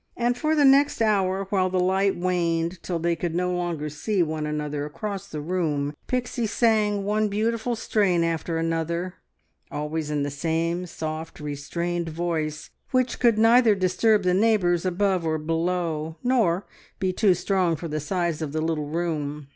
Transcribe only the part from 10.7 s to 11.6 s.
soft,